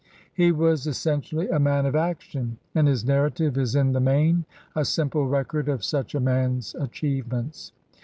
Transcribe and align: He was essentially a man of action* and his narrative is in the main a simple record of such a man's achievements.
He 0.33 0.51
was 0.51 0.87
essentially 0.87 1.47
a 1.49 1.59
man 1.59 1.85
of 1.85 1.95
action* 1.95 2.57
and 2.73 2.87
his 2.87 3.05
narrative 3.05 3.55
is 3.55 3.75
in 3.75 3.91
the 3.91 3.99
main 3.99 4.45
a 4.75 4.83
simple 4.83 5.27
record 5.27 5.69
of 5.69 5.83
such 5.83 6.15
a 6.15 6.19
man's 6.19 6.73
achievements. 6.73 7.71